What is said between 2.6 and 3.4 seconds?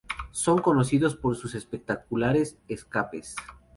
escapes.